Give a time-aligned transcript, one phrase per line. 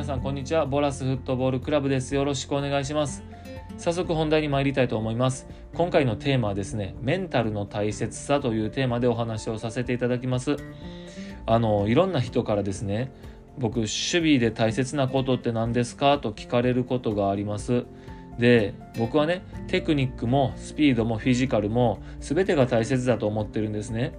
[0.00, 0.64] 皆さんこんにちは。
[0.64, 2.14] ボラスフットボールクラブです。
[2.14, 3.22] よろしくお願いします。
[3.76, 5.46] 早速本題に参りたいと思います。
[5.74, 10.56] 今回のテーマはですねメンタルの大切さというテーマでお話をさせていただきます。
[11.44, 13.12] あのいろんな人からですね
[13.58, 17.84] 僕守備で大切なことって何ですかと聞かれることがあります。
[18.38, 24.14] で僕はねテクニックもスピードもフィジカルも全てが大切だと思ってるんですね。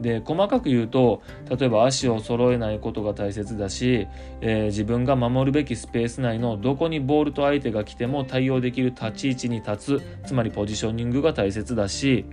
[0.00, 4.08] で細かく言うと例えば足を揃えないことが大切だし、
[4.40, 12.26] えー、自分が守るべきスペース内のどこにボールと相手が来ても対応できる立ち位置に立つつまりポジショニングが大切だし、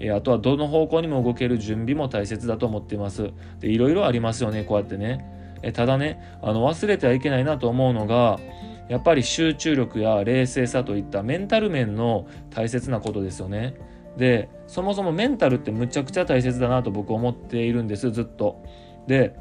[0.00, 5.24] えー、あとはどの方向にも動ける準備も大切だと思っていますでいろいろありますよねこうやってね、
[5.62, 8.40] えー、ただねあの忘れてはいけないなと思うのが
[8.88, 13.74] やっぱり集中力や冷静さといったメンタル面の大切なことですよね。
[14.16, 18.62] でそもそもメンタルってむちゃくちゃ大切だなと僕思っているんですずっと。
[19.06, 19.36] で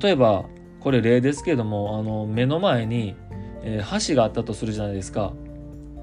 [0.00, 0.44] 例えば
[0.80, 3.16] これ例ですけどもあの目の前に、
[3.62, 5.32] えー、橋があったとするじゃないですか。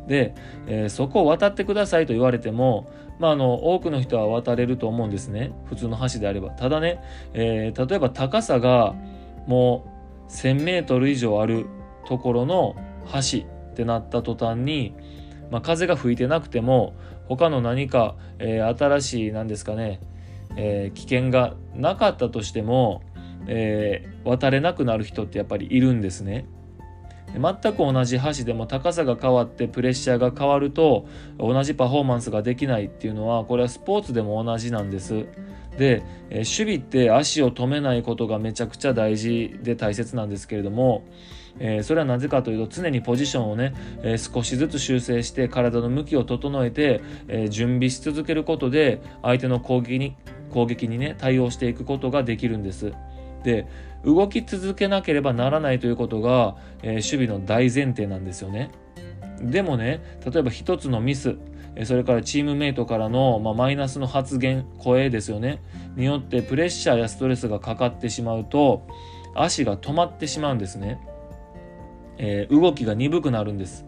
[0.08, 0.36] で、
[0.68, 6.52] えー、そこを渡ってくださいと言われても、まあ、あの多くの人は渡れると思うんですね普通の橋であれば。
[6.52, 7.02] ただね、
[7.34, 8.96] えー、例えば高さが
[9.48, 9.86] も
[10.30, 11.66] う 1,000m 以上ある
[12.06, 12.76] ところの
[13.14, 14.96] 橋ってなった途端に
[15.52, 16.94] まあ、風が吹いてなくても
[17.28, 20.00] 他の何か、えー、新しい何ですかね、
[20.56, 23.02] えー、危険がなかったとしても、
[23.48, 26.48] えー、渡れなくなる人ってやっぱりいるんですね。
[27.34, 35.26] 全く同じ橋でも高さが変わってプレッシャーが変わると同じパフォーマンスができないっていうのはこれはスポーツでも同じなんです。
[35.78, 41.04] で、え守備って足を止めないことがめちゃくちゃ大事で大切なんですけれども、
[41.60, 50.16] えー、それはなぜかというと常にポジションをね、えー、少しずつ修正して体の向きを整えて、えー、準備し続けることで相手の攻撃に
[50.52, 52.94] 攻撃にね対応していくことができるんです。
[53.48, 53.66] で
[54.04, 58.70] 動き続けなければならないということが、え守備の大前提なんですよね。
[59.42, 61.38] でもね例えば一つのミス
[61.84, 65.62] それからチームメイトからの、まあ、マイナスの発言声ですよね
[65.96, 68.88] によってプレッシャーやストレスがかかってしまうと
[69.36, 71.00] 足が止まってしまうんですね。
[72.18, 73.86] えー、動きが鈍くなるんです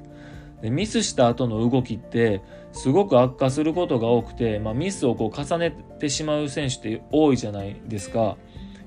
[0.61, 2.43] でミスした後の動きって
[2.73, 8.37] すごく悪化することが多くて、まあ、ミスをこう重ねてしまう選手って多いじゃないですか、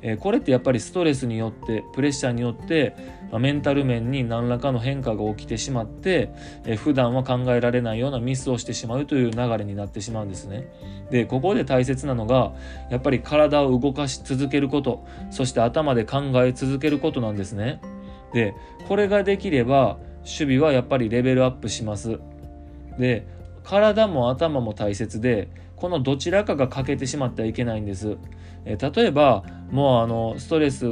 [0.03, 2.95] え、これってやっぱりストレスによってプレッシャーによって、
[3.39, 6.31] メンタル面に何らかの変化が起きてしまって、
[6.67, 10.69] え、普段は考えられないようなミスをしてしまうという流れになってしまうんですね。
[11.13, 12.53] でここで大切なのが
[12.89, 17.81] やっぱり体を動かし続けることそして頭で考え続けることなんですね。
[18.33, 18.55] で
[18.89, 22.19] これができれば守備はやっぱりレベルアップします。
[22.99, 23.27] で
[23.63, 28.17] 体も頭も大切でこのどちらかが欠けてしまってはいけないんです。
[28.65, 30.85] え例えばもうあのストレス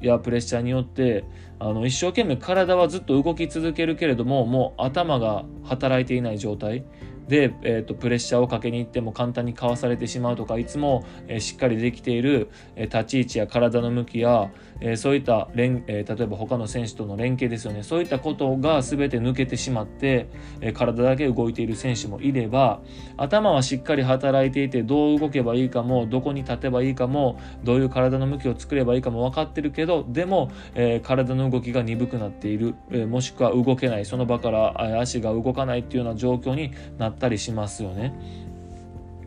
[0.00, 1.24] やプレッシャーによって
[1.60, 6.84] あの一生懸命体はずっと動き続けるけれどももう頭が働いていない状態。
[7.28, 17.82] で、えーと、プレッシャーをかけに行っても簡単にかわされてしまうとかいつも、えー、しっかりできている、えー、立ち位置や体の向きや、えー、そういった連、え例えば他の選手との連携ですよね。
[17.82, 20.28] そういったことが全て抜けてしまって、
[20.60, 22.80] え体だけ動いている選手もいれば
[23.16, 34.04] 頭はしっかり働いていてどう動けばいいかもどこに立てばいいかもどういう体の向きを作ればいいかも分かってるけどでも、え体の動きが鈍くなっている、えもしくは動けない。
[34.04, 38.12] その場から足が動かないっていうような状況になってったりしますよね。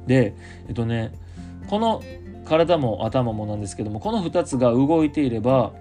[0.05, 0.33] で
[0.67, 1.11] えっとね
[1.69, 2.01] この
[2.45, 5.73] 体も頭もなんですけどもこの2つが動いていれば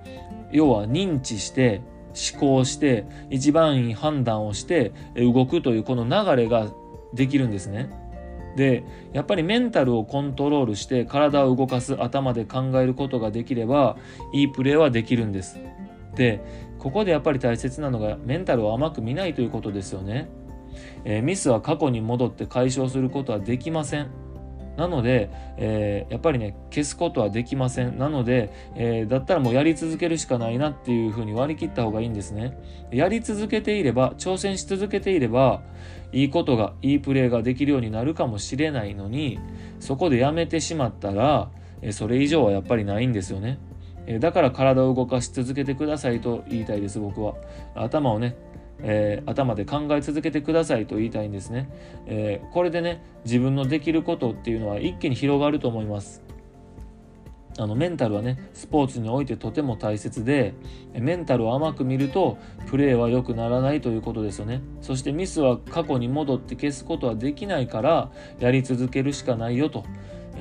[0.51, 1.81] 要は認知して
[2.33, 6.69] 思考して一番いい判断をして動くというこの流れが
[7.15, 7.91] できるんですね。
[8.57, 13.99] でやっぱりメンタルをコントロールして体を動かす頭で考えることができれば
[14.33, 15.59] いいプレーはできるんです。
[16.15, 16.41] で
[16.79, 20.29] ここでやっぱり大切なのがメンタルを甘く見ないということですよね。
[21.05, 24.09] えー、ミスは過去に戻って解消することはできません。
[24.77, 27.99] なので、えー、やっぱりね消すことはできません。
[27.99, 32.59] なので、えー、だったらもうやり続けるしかないなっていうふうに割り切った方がいいんですね。
[32.91, 35.63] やり続けていれば挑戦し続けていれば
[36.13, 39.39] いいことがいいプレーができるようになるかもしれないのに
[39.81, 41.51] そこでやめてしまったら、
[41.81, 43.59] えー、それ以上はやっぱりないんですよね。
[44.21, 47.35] だから体を動かし続けてくださいと言いたいです僕は。
[47.75, 48.37] 頭をね
[48.81, 51.69] えー、頭で考え続けてくださいと言いたいんですね、
[52.07, 56.23] えー、これでね自分のできることっていうのは一気に広がると思います。
[57.59, 60.53] あのメンタルはねスポーツにおいてとても大切で
[60.93, 62.37] メンタルを甘く見ると
[62.67, 64.61] プレーは良くならないということですよね。
[64.83, 69.85] そしてミスは過去に戻って消すことはできないからやり続けるしかないよと。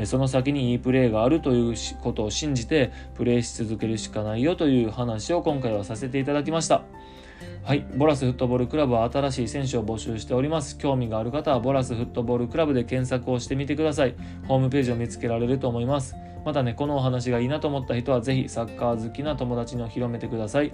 [0.04, 6.84] その先にいいプレーがあるということを信じてプレーし続けるしかないよという話を今回はさせていただきました。
[7.66, 10.78] はい、ボラスフットボールクラブは新しい選手を募集しております。
[10.78, 14.14] 興味がある方はボラスフットボールクラブで検索をしてみてください。
[14.48, 16.16] ホームページを見つけられると思います。
[16.46, 20.74] またね、このお話がいいなと思った人はぜひサッカー好きな友達に広めてください。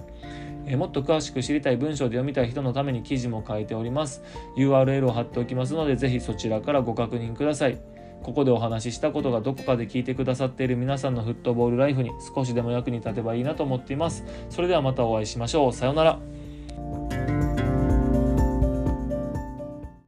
[0.66, 4.22] えもっと詳しく知りたい文章で読みたい人のために記事も書いております。
[4.58, 7.78] URL を貼っておきますので、ぜひそちらからご確認ください。
[8.22, 14.26] ここでお話ししたことがどこかで聞いてくださっている皆さんのフットボールライフに少しでも役に立てばいいなと思っています。
[14.50, 15.72] それではまたお会いしましょう。
[15.72, 16.18] さようなら。